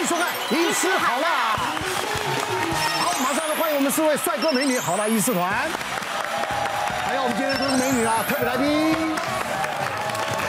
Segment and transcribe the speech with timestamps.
[0.00, 1.28] 欢迎收看《医师好辣》。
[3.02, 5.68] 好，马上来欢迎我们四位帅哥美女好啦医师团。
[7.04, 9.14] 还有我们今天都是美女啊，特别来宾。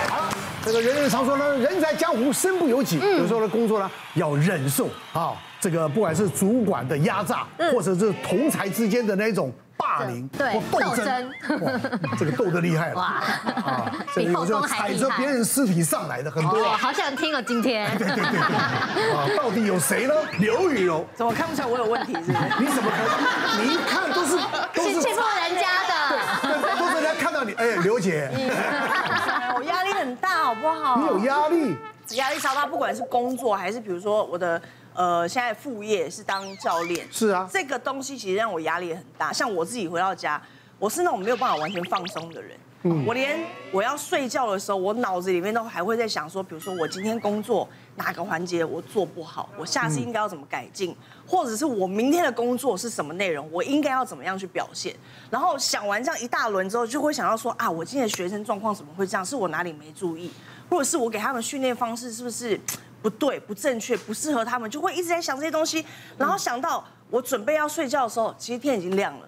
[0.08, 0.30] 好，
[0.64, 9.52] 这个人人常说呢，人在江湖身不由己，有时候的工作呢要忍受啊，这个不管是主管的压榨，或者是同才之间的那种。
[9.82, 11.72] 霸凌对斗争，哇，
[12.20, 13.04] 这个斗得厉害了哇！
[13.66, 15.00] 啊， 比后宫还厉害。
[15.00, 17.90] 踩着别人尸体上来的很多，好想听哦，今天。
[17.98, 20.14] 对对对对，啊，到底有谁呢？
[20.40, 22.14] 刘雨柔，怎么看不出来我有问题？
[22.14, 22.38] 是不是？
[22.60, 23.66] 你怎么可能？
[23.66, 24.38] 你一看都是
[24.74, 28.30] 都是欺负人家的，都是人家看到你，哎，刘姐，
[29.58, 30.98] 我压力很大，好不好？
[30.98, 31.76] 你有压力，
[32.16, 34.62] 压力超大，不管是工作还是比如说我的。
[34.94, 39.32] 呃，现在副业是当教练，是啊，这个东西其实让我压力也很大。
[39.32, 40.42] 像我自己回到家，
[40.78, 43.40] 我是那种没有办法完全放松的人，嗯，我连
[43.72, 50.94] 我要睡觉的时候，我脑子里面都还会在想说，比如说我今天工作哪个环节我做不好，我下次应该要怎么改进，
[51.26, 54.94] 或者是我明天的工作是什么内容，我应该要怎么样去表现。
[55.30, 59.26] 然后想完这样一大轮之后，就会想到说啊，我今天的学生状况怎么会这样？
[59.26, 60.30] 是我哪里没注意，
[60.70, 62.60] 或者是我给他们训练方式是不是？
[63.02, 65.86] 不对，不正确，不适合他们，就会一直在想这些东西，
[66.18, 69.28] 然后想到我准备要睡觉的时候，其实天已经亮了。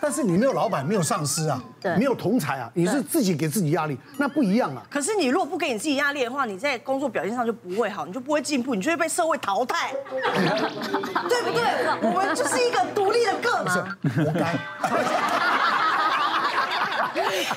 [0.00, 4.82] 但是你没有老板，没有上司啊，对，没有同才啊，你是自己给自己压力，那不一样啊。
[4.88, 9.92] 可是你如果不给你自己压力的话，你在工作表现上就不会好，你就不会进步，你就会被社会淘汰，
[11.28, 11.64] 对不对？
[12.00, 13.70] 我们就是一个独立的个体，
[14.22, 14.56] 活该。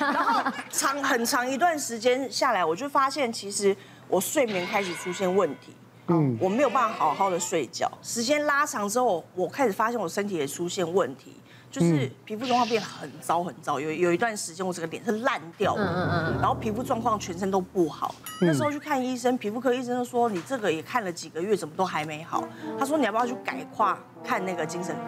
[0.00, 3.76] 然后长很长一段时间下来，我就发现其实。
[4.08, 5.74] 我睡眠开始出现问题，
[6.08, 7.90] 嗯，我没有办法好好的睡觉。
[8.02, 11.36] 时间拉长之后，我开始发现我身体也出现问题，
[11.70, 13.80] 就是皮肤状况变很糟很糟。
[13.80, 18.14] 有有一段时间，我这个脸是烂掉了，嗯嗯，然后皮肤状况全身都不好。
[18.40, 22.46] 那时候去看医生，皮肤科医生就说：“你这个也看了几个月，怎么都还没好？”
[22.78, 25.00] 他说：“你要不要去改跨看那个精神科？”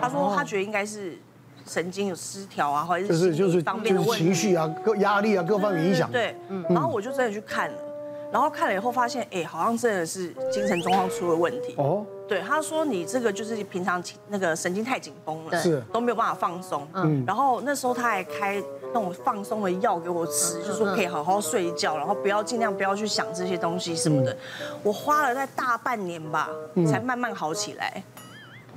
[0.00, 1.18] 他说他觉得应该是
[1.66, 6.10] 神经有失调啊，或者是就是方面的问题，情绪啊、各压力啊各方面影响。
[6.12, 7.78] 对，嗯，然后我就真的去看了。
[8.34, 11.72] 然后看了以后发现，哎，好像真的是精神状况出了问题。
[11.78, 16.84] 哦，对，他说你这个就是平常那个神经太紧绷了，是都没有办法放松。
[16.94, 18.60] 嗯，然后那时候他还开
[18.92, 24.36] 那种放松的药给我吃，就说可以好好睡觉，然后不要尽量不要去想这些东西什么的。
[24.82, 26.48] 我花了在大半年吧，
[26.90, 28.02] 才慢慢好起来。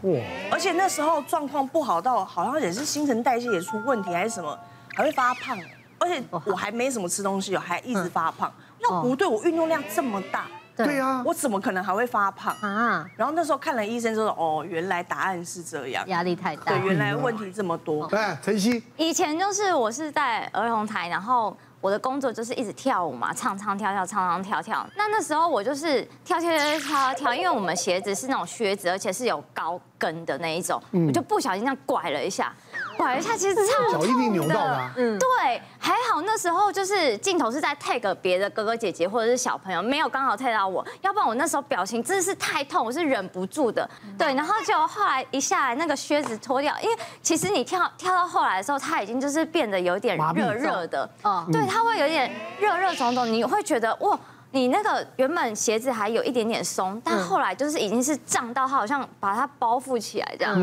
[0.03, 0.11] 哇！
[0.51, 4.55] 而且那时候状况不好到好像也是新陈代谢也出问题还是什么，
[4.93, 5.57] 还会发胖。
[5.99, 8.53] 而且我还没什么吃东西，还一直发胖。
[8.79, 10.45] 那不对，我运动量这么大，
[10.75, 10.99] 对。
[10.99, 12.55] 啊，我怎么可能还会发胖？
[12.61, 13.05] 啊？
[13.15, 18.05] 然后那时候看了医生，说哦，原来答案是这样，压力太大，对，原来问题这么多。
[18.15, 24.87] 哎，晨曦，以前就是我是在儿童台，然后我的工作就是一直跳舞嘛，唱唱跳跳，唱唱跳跳。
[24.95, 32.53] 那那时候我就是跳跳跳跳跳，因为我们鞋子是那种靴子，而且是有高跟的那一种，我就不小心这样拐了一下。
[32.97, 33.99] 拐一下，其实超痛的。
[33.99, 34.91] 脚一定扭到了。
[34.97, 43.87] 嗯，对，还好那时候就是镜头是在 take 别的哥哥姐姐或者是小朋友，没有刚好 tag 到我，要不然我那时候表情真的是太痛，我是忍不住的。
[44.17, 51.09] 对，然后就后来一下来那个靴子脱掉，因为其实你跳跳到后来的时候，它已经就是变得有点热热的。
[51.23, 54.19] 嗯，对，它会有点热热肿肿，你会觉得哇。
[54.51, 60.57] 你那个原本鞋子还有一点点松，但后来就是已经是胀到它好像把它包覆起来这样，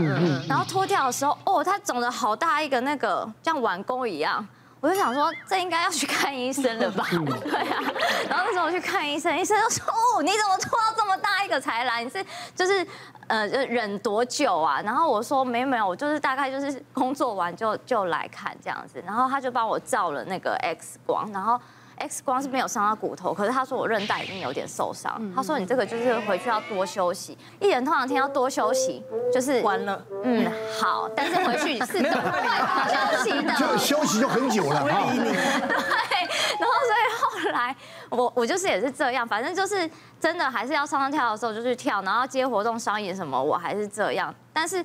[0.49, 4.45] 然后脱掉的时候，哦，它肿了好大一个那个像碗弓一样，
[4.81, 7.07] 我就想说这应该要去看医生了吧？
[7.45, 7.83] 对啊，
[8.29, 12.03] 然后那时候我去看医生，医生就说哦，你怎么脱到这么大一个才来？
[12.03, 12.25] 你是
[12.57, 12.85] 就是
[13.27, 14.81] 呃就忍多久啊？
[14.81, 21.61] 然后我说没有没有，我就是大概就是工作完就就来看这样子，然后他就帮我照了那个 X 光，然后。
[21.97, 25.33] X 光是没有伤到骨头，可是他说我韧带已经有点受伤。
[25.35, 30.05] 他说你这个就是回去要多休息，艺人通常天要多休息，就是完了。
[30.25, 30.51] 嗯，
[30.81, 32.11] 好，但是回去 是的，
[32.89, 34.83] 休息的，就休息就很久了。
[34.83, 37.75] 对，然后所以后来
[38.11, 39.89] 我我就是也是这样，反正就是
[40.21, 44.35] 真的还是要上上跳的时候就去跳，然后接活动商演什么我还是这样。
[44.53, 44.85] 但是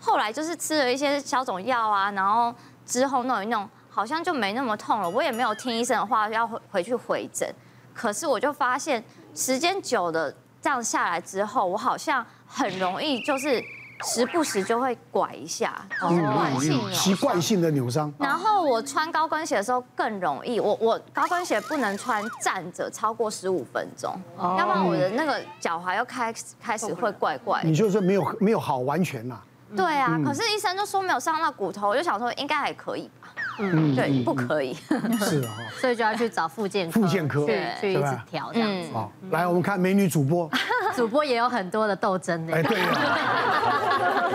[0.00, 2.52] 后来就是吃了一些消肿药啊，然后
[2.84, 3.68] 之后弄一弄。
[3.98, 7.52] 好像就没那么痛了，我也没有听医生的话要回回去回诊，
[7.92, 9.02] 可是我就发现
[9.34, 13.60] 时间久了这样下来之后，我好像很容易就是
[14.04, 18.14] 时不时就会拐一下，习惯性习惯性的扭伤。
[18.20, 27.62] 然后我穿高跟鞋的时候更容易，我我高跟鞋不能穿站着超过十五分钟，要不然我的那个脚踝又开始开始会怪怪。
[27.64, 29.40] 你就是没有没有好完全呐？
[29.76, 33.28] 对啊，可是医生就说没有伤到骨头，我就想说应该还可以吧。
[33.58, 34.74] 嗯，对，不可以，
[35.20, 38.88] 是啊，所以就要去找复健复健科，去去一直调这样子。
[38.92, 40.48] 好，来，我们看美女主播，
[40.96, 42.54] 主播也有很多的斗争的。
[42.54, 44.27] 哎，对他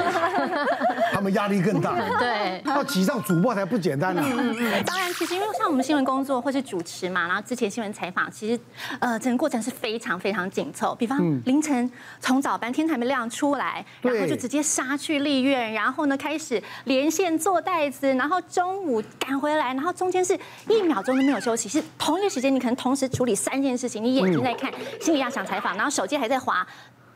[1.24, 1.96] 们压力更大。
[2.20, 4.22] 对，要挤上主播才不简单呢。
[4.24, 4.84] 嗯嗯。
[4.86, 8.60] 当然，其实因为像我们新闻工作或是主持嘛，然后之前新闻采访，其实
[9.00, 10.94] 呃整个过程是非常非常紧凑。
[10.96, 11.90] 比方凌晨
[12.20, 20.38] 从早班天还没亮出来，然后就直接杀去立院，然后呢开始连线做袋子，然后中午赶回来，然后中间是
[20.68, 26.66] 一秒钟都没有休息，是同一个时间你可能同时处理三件事情，你眼睛在看，心里要想采访，然后手机还在滑，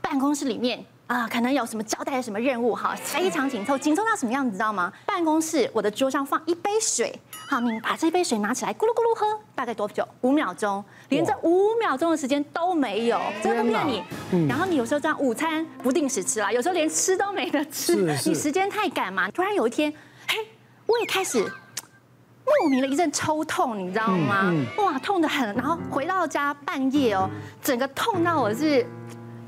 [0.01, 0.83] 办公室里面。
[1.07, 4.91] 啊，可能有什么交代什么任务哈，非常紧凑，紧凑到什么样子，知道吗？
[5.05, 7.17] 办公室我的桌上放一杯水，
[7.49, 9.25] 好，你把这杯水拿起来，咕噜咕噜喝，
[9.55, 10.05] 大概多久？
[10.19, 14.03] 五秒钟，连这五秒钟的时间都没有，真的不骗你。
[14.49, 17.95] 然后你有时候这样午餐不定时吃啦，有时候连吃都没得吃，
[18.27, 19.31] 你时间太赶嘛。
[19.31, 19.89] 突然有一天，
[20.27, 20.37] 嘿，
[20.85, 24.53] 我也开始莫名的一阵抽痛，你知道吗？
[24.77, 27.29] 哇，痛得很，然后回到家半夜哦，
[27.63, 28.85] 整个痛到我是。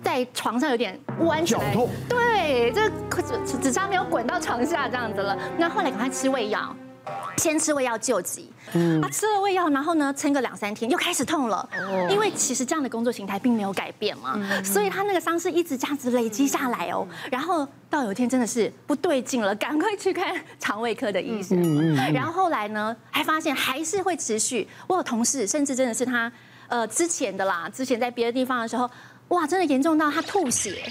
[0.03, 1.75] 在床上有点弯起来，
[2.07, 2.89] 对，这
[3.45, 5.37] 只只差没有滚到床下这样子了。
[5.57, 6.75] 那后来赶快吃胃药，
[7.37, 8.51] 先吃胃药救急。
[8.73, 11.67] 嗯，啊，吃了胃药，然后呢，撑个两三天又开始痛了。
[11.73, 17.07] 哦，因为其实这样的工作形态并没有改变嘛，所以他那个伤势一直这样子累积下来哦。
[17.31, 21.95] 然后到有一天真的是不对劲了，赶快去看肠胃科的医生。
[22.13, 24.67] 然后后来呢，还发现还是会持续。
[24.87, 26.31] 我有同事，甚至真的是他，
[26.67, 28.89] 呃，之前的啦，之前在别的地方的时候。
[29.29, 30.81] 哇，真的严重到他吐血，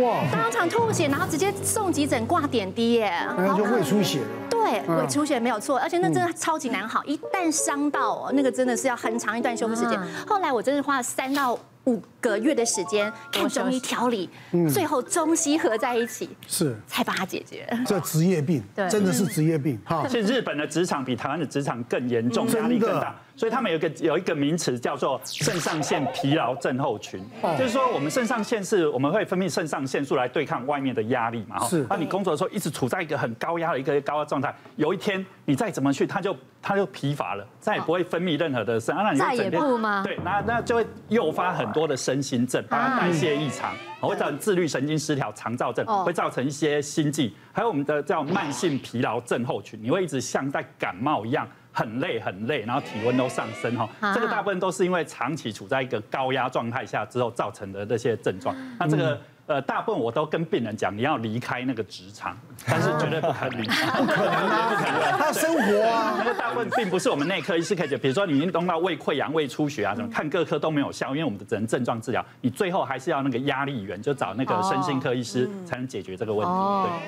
[0.00, 4.26] 哇，当场吐血，然后直接送急诊挂点滴耶，然后就胃出血了。
[4.48, 9.98] 对，胃出血没有错，而且那真的超级难好，一旦伤到哦，那个真的是要很长一段休息时间。
[10.26, 14.30] 后来我真的花了三到五个月的时间看中医调理，
[14.72, 16.76] 最后中西合在一起，是。
[16.86, 17.66] 才把它解决。
[17.84, 19.80] 这职业病，对，真的是职业病。
[19.84, 23.16] 哈，其实日本的职场比台湾的职场更严重，压力更大。
[23.40, 27.24] 所以他们有一个有一个名词叫做肾上腺疲劳症候群，
[27.56, 31.58] 就是说我们肾上腺是我们会分泌肾上腺素来对抗外面的压力嘛。
[31.60, 31.86] 是。
[31.88, 39.62] 那你工作的时候一直处在一个很高压的一个高压状态，有一天你再怎么去，它就它就疲乏了，再也不会分泌任何的肾，那你就整天
[40.04, 51.48] 对，那那就会诱发很多的身心症，包括代谢异常，会造成自律神经失调、肠躁症，会造成一些心悸，还有我们的叫慢性疲劳症候群，你会一直像在感冒一样。
[51.72, 58.54] 很累很累，然后体温都上升哈，这个大部分都是因为长期处在一个高压状态下之后造成的这些症状。
[58.78, 59.20] 那这个。
[59.50, 66.14] 呃，大部分我都跟病人讲，你要离开那个职场， 但是绝对不可能，不可能啊，不可能，他要生活啊。
[66.18, 76.52] 那个大部分并不是我们内科医师可以解，比如说你已经弄到胃溃疡、胃出血啊什么，看各科都没有效，因为我们的只能症状治疗，你最后还是要那个压力源，就找那个身心科医师才能解决这个问题。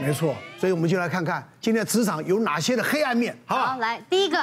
[0.01, 0.35] 对，没错。
[0.59, 4.37] 所以我们就来看看今天的职场有哪些的黑暗面，好，好，来第一个。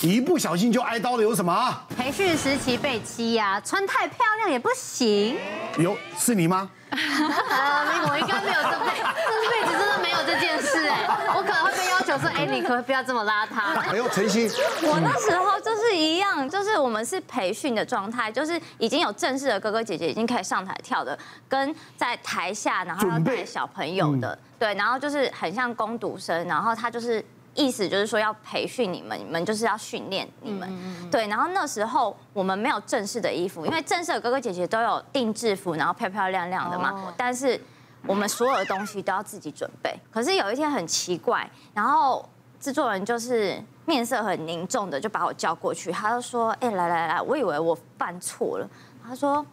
[0.00, 1.82] 一不小心就挨刀的有什么？
[1.96, 5.36] 培训时期被欺压，穿太漂亮也不行。
[5.76, 6.70] 有是你吗？
[6.90, 11.04] 呃，我应该没有这辈，这辈子真的没有这件事哎。
[11.36, 13.90] 我可能会被要求说，哎，你可不可以不要这么邋遢？
[13.90, 14.48] 哎呦，晨曦，
[14.82, 21.18] 我那时候就是一样，就是我们是培训的状态，就是已经有正式的哥哥姐姐已经可以上台跳的，
[21.48, 27.24] 跟在台下然后要带小朋友的，对，然后就是很像攻读生，然后他就是。
[27.58, 31.26] 意思就是说要培训你们，你们就是要训练你们，对。
[31.26, 37.12] 然后那时候我们没有正式的衣服，因为正式的哥哥姐姐都有定制服，然后漂漂亮亮的嘛。
[37.16, 37.60] 但是
[38.06, 39.92] 我们所有的东西都要自己准备。
[40.08, 42.28] 可是有一天很奇怪，然后
[42.60, 48.70] 制作人就是面色很凝重的就把我叫过去，他就说：“哎，来来来，我以为我犯错了。”
[49.04, 49.44] 他说：“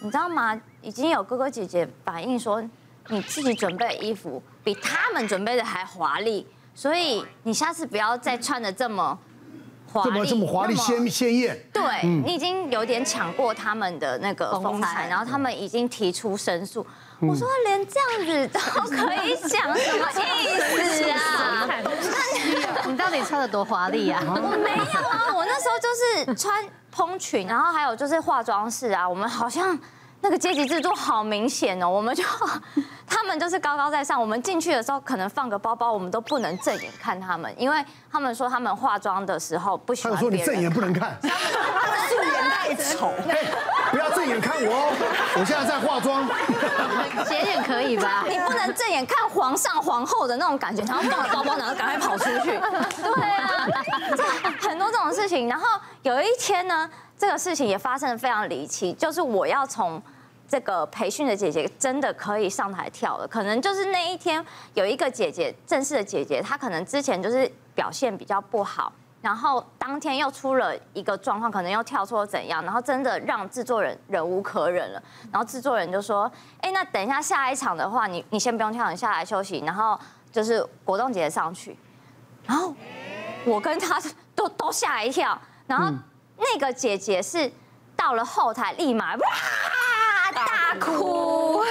[0.00, 0.58] 你知道吗？
[0.80, 2.62] 已经有哥哥姐姐反映说，
[3.08, 6.46] 你自己准备的衣服比他们准备的还华丽。”
[6.80, 9.18] 所以你下次不要再穿的这么
[9.92, 11.66] 华丽，这么这么华丽鲜鲜艳。
[11.70, 11.82] 对，
[12.24, 16.80] 你已经有点抢过他们的那个风采，然后他们已经提出申诉。
[17.20, 18.58] 我说连这样子都
[18.88, 21.68] 可以讲，什么意思啊？
[22.88, 24.22] 你到底穿的多华丽啊？
[24.24, 29.78] 我 没有啊，我那时候就是穿蓬裙，然后还有就是化妆室啊，我们好像。
[30.22, 32.22] 那个阶级制度好明显哦，我们就
[33.06, 40.38] 他们就是高高在上，我们进去的时候可能放个包包，我们都不能正眼看他们，因为他们说他们化妆的时候不喜欢别人。
[40.38, 41.28] 他说你正眼不能看，素
[42.22, 43.12] 颜太丑，
[43.90, 44.92] 不要正眼看我哦，
[45.40, 46.28] 我现在在化妆，
[47.26, 48.22] 斜眼可以吧？
[48.28, 52.50] 你不能正眼看皇上皇后的那种感觉，然后放了包包，然后赶快跑出去。
[53.02, 53.66] 对啊，
[54.60, 55.66] 很多这种事情，然后
[56.02, 56.88] 有一天呢。
[57.20, 60.02] 这个事情也发生的非常离奇，就是我要从
[60.48, 80.00] 这个培训的姐姐真的可以上台跳了，可能就是那一天有一个姐姐正式的姐姐，她可能之前就是表现比较不好，然后当天又出了一个状况，可能又跳错怎样，然后真的让制作人忍无可忍了，然后制作人就说：“哎，那等一下下一场的话，你你先不用跳，你下来休息，然后
[80.32, 81.76] 就是果冻姐姐上去。”
[82.46, 82.74] 然后
[83.44, 84.00] 我跟她
[84.34, 85.94] 都都吓一跳，然后
[86.40, 87.52] 那个姐姐是
[87.94, 89.26] 到了后台立马哇
[90.32, 91.62] 大哭，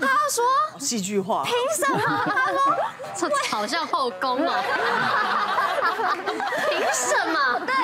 [0.00, 0.44] 她说
[0.78, 1.98] 戏剧化，凭什么？
[3.14, 4.54] 她说好像后宫哦。
[6.68, 7.60] 凭什么？
[7.66, 7.74] 对，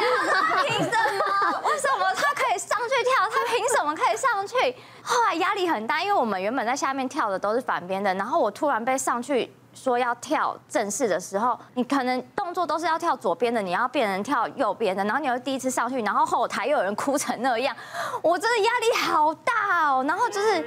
[0.68, 1.60] 凭什么？
[1.64, 3.28] 为什么她可以上去跳？
[3.30, 4.76] 她凭什么可以上去？
[5.02, 17.76] 后来压力很大，因为我们原本在下面跳的都是反边的，然后我突然被上去说要跳正式的时候，你可能动作都是要跳左边的，你要变成跳右边的，然后你又第一次上去，然后后台又有人哭成那样，
[18.22, 20.04] 我真的压力好大哦。
[20.06, 20.64] 然后就是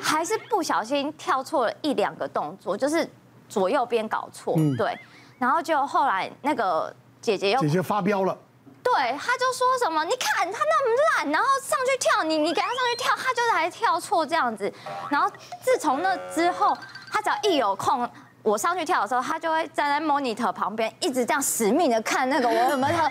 [0.00, 3.08] 还是不小心跳错了一两个动作，就是
[3.48, 4.96] 左右边搞错，对。
[5.38, 8.36] 然后就后来那个姐姐又姐姐发飙了，
[8.82, 14.70] 对，她就说什么，你看她那么烂，然后上去跳，你你给她上去跳，她就是还跳错这样子。
[15.08, 15.30] 然后
[15.62, 16.76] 自从那之后，
[17.10, 18.06] 她只要一有空，
[18.42, 23.10] 我上去跳的时候，他就会站在 monitor 旁边，一直这样死命的看那个我有没有跳，哦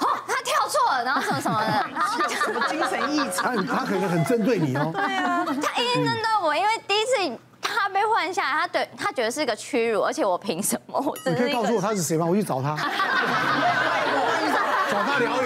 [0.00, 4.90] 哦，他跳错了，然后什么什么的，然后什么精神异常，他可能很针对你哦。
[4.92, 7.38] 对啊，他一定针对我，因为第一次。
[7.68, 11.00] 他被换下来，他对他觉得是一个屈辱，而且我凭什么？
[11.00, 12.24] 我你可以告诉我他是谁吗？
[12.24, 12.76] 我去找他，
[14.88, 15.45] 找他聊一聊。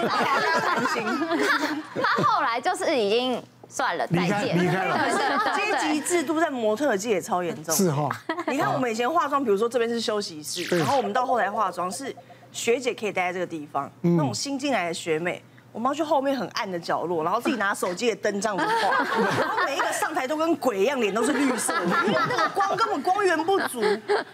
[0.00, 0.24] 在吗？
[0.24, 1.82] 交出来，大家谈心。
[2.02, 4.98] 他后来就是已经算了，再见，离开了。
[5.54, 7.74] 阶级制度在模特界也超严重。
[7.74, 8.08] 是哈，
[8.46, 12.14] 你看我们以前化妆，比如说这边是休息室，然后我们到后台化妆是
[12.52, 15.42] 学姐可以待在这个地方，那种新进来的学妹。
[15.72, 19.04] 我们要去后面很暗的角落，然后自己拿手机的灯这样子画，
[19.38, 23.80] 然后每一个上台都跟鬼一样，脸都是绿色的，因为那个光根本光源不足。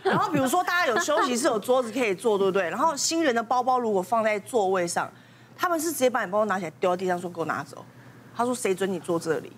[0.02, 2.70] 然后比如说大家有休息室有桌子可以坐，对不对？
[2.70, 5.12] 然后新人的包包如果放在座位上，
[5.56, 7.84] 他们是直接把你包包拿起来丢到地上说给我拿走。
[8.36, 9.52] 他说谁准你坐这里？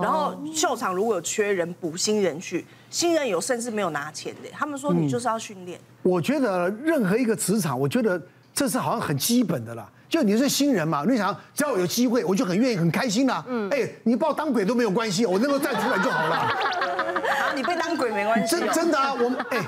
[0.00, 5.80] 然后秀场如果有缺人补新人去，新人有甚至没有拿钱的，他们说你就是要训练。
[6.02, 8.20] 我觉得任何一个职场，我觉得
[8.52, 9.90] 这是好像很基本的啦。
[10.06, 13.42] 就你是新人嘛，你想只要有机会，我就很愿意、很开心啦。
[13.48, 16.36] 嗯，哎，你把我当鬼都没有关系，我能够站出来就好了。
[17.40, 18.56] 啊，你被当鬼没关系。
[18.56, 19.58] 真真的啊，我们哎，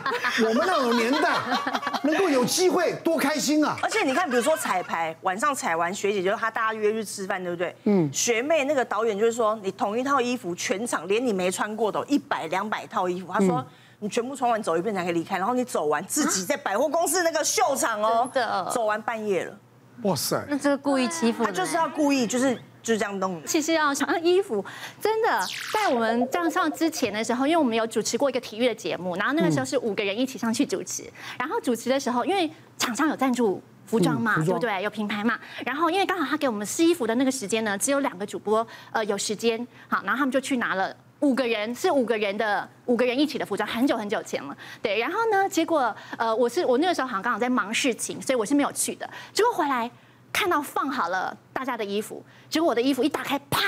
[0.48, 1.36] 我们那种年代，
[2.02, 3.76] 能够有机会多开心啊！
[3.82, 7.76] 而且你看，比如说彩排，晚上彩完，学姐就是她大家约去吃饭，对不对？
[7.84, 8.10] 嗯。
[8.12, 13.64] 学妹那个导演就是说，你同一套衣服，全场连你没穿过的，一百两百套衣服，他说
[14.00, 18.30] 你全部穿完走一遍才可以离开，然后你走完自己在百货公司那个秀场哦，
[18.72, 19.56] 走完半夜了。
[20.04, 20.42] 哇塞！
[20.48, 23.40] 那这个故意欺负，他就是要故意，就是就是这样弄。
[23.46, 24.64] 其实要想衣服，
[25.00, 25.40] 真的
[25.72, 31.04] 在我们这样上之前的时候，因为我们有主持过一个体育的节目，然后那个时候是五个人一起上去主持，
[31.38, 34.82] 然后主持的时候，因为厂商有赞助服装嘛，对不对？
[34.82, 40.94] 有品牌嘛，然后因为刚好他给我们试衣服的那个时间呢，只有两个主播呃有时间，好，然后他们就去拿了。
[41.20, 44.56] 五个人是五个人的五个人一起的服装，很久很久前了。
[44.82, 49.08] 对，然后呢，结果呃，我是我那个时候好像刚好在忙事情，所以我是没有去的。
[49.32, 49.88] 结果回来
[50.32, 53.60] 看到放好了大家的衣服，结果我的衣服一打开，啪！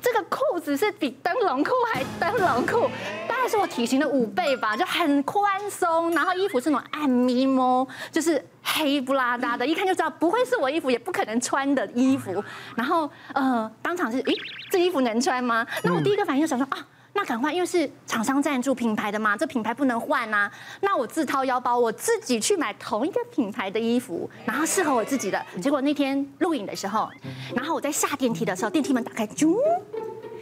[0.00, 2.88] 这个裤子是比灯笼裤还灯笼裤，
[3.26, 6.10] 大概是我体型的五倍吧，就很宽松。
[6.12, 12.42] 然后衣服是那种暗咪摸，就是黑不拉搭的，一看就知道不会是我衣服，也不可能穿的衣服。
[12.76, 14.34] 然后呃，当场是，诶，
[14.70, 15.66] 这衣服能穿吗？
[15.82, 16.86] 那我第一个反应就想说啊。
[17.18, 20.48] 那赶快，因为是厂商赞助品牌的嘛，这品牌不能换呐。
[20.82, 25.44] 那我自掏腰包，我自己去买同一个品牌的衣服，然后适合我自己的。
[25.60, 27.10] 结果那天录影的时候，
[27.56, 29.52] 然后我在下电梯的时候，电梯门打开，啾，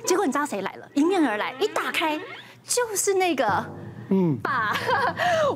[0.05, 0.87] 结果你知道谁来了？
[0.97, 2.21] 迎面而来，一打开
[2.63, 3.65] 就是那个。
[4.09, 4.77] 嗯，把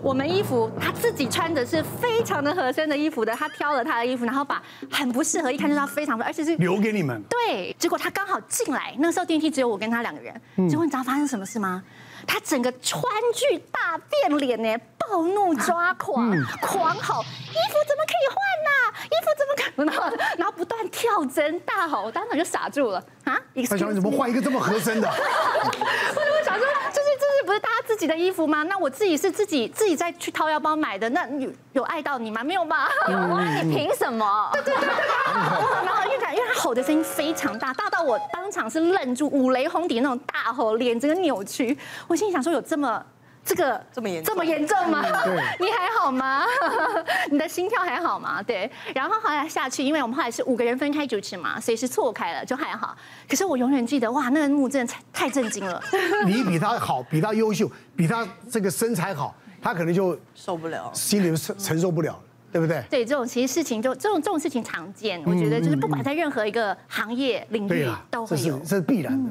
[0.02, 7.23] 我们衣服他自己穿的是非常的合身的衣服的，他挑了他的衣服，然后把很不适合，一看就知道非常不，而且是留给你们。
[7.28, 10.35] 对，结果他刚好进来，那时候电梯只有我跟他两个人，
[10.69, 11.83] 结果你知道发生什么事吗？
[12.26, 13.02] 他整个川
[13.35, 16.30] 剧大变脸呢，暴怒抓狂，
[16.61, 18.71] 狂吼，衣服怎么可以换呐？
[19.07, 19.87] 衣服怎么可能？
[19.87, 23.38] 然后然后不断跳针大吼，我当场就傻住了啊！
[23.69, 25.09] 他想你怎么换一个这么合身的？
[25.11, 25.14] 我
[25.71, 26.79] 怎么想说，就
[27.40, 28.62] 是不是大家自己的衣服吗？
[28.64, 32.44] 那我自己是自己自己再去掏腰包买的，那有有爱到你吗？
[32.44, 32.87] 没有吧？
[33.09, 34.50] 有啊，你 凭什么？
[34.52, 34.90] 对对对对。
[35.87, 41.76] 然后因为他因为他吼的声音非常大，大到我当场是愣住，五雷轰顶那种大吼，脸整个扭曲。
[42.06, 43.02] 我心里想说，有这么
[43.44, 45.02] 这个这么严这么严重吗？
[45.59, 46.44] 你还好吗？
[47.30, 48.42] 你的心跳还好吗？
[48.42, 48.70] 对。
[48.94, 52.97] 然后后来下去，因为我们后来是五个人分开主持嘛，所以是错开了，就还好。
[53.28, 55.82] 可是我永远记得，哇，那个幕真的太震惊了。
[56.26, 59.35] 你比他好，比他优秀，比他这个身材好。
[59.62, 62.18] 他可能就受不了，心里承承受不了，
[62.50, 62.82] 对不对？
[62.88, 69.30] 对，这种其实事情就这种这种事情常见，我觉得就是不管在任何一个行业领域都会有，这是必然的。